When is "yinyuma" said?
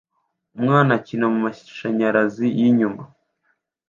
2.57-3.03